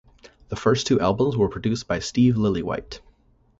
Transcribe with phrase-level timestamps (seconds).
[0.49, 3.01] The first two albums were produced by Steve Lillywhite.